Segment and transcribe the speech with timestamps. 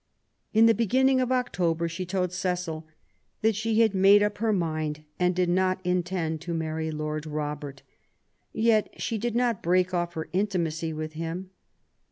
[0.51, 2.87] In the beginning of October she told Cecil
[3.43, 7.83] that she had made up her mind and did not intend to marry Lord Robert";
[8.51, 11.51] yet she did not break off her intimacy with him.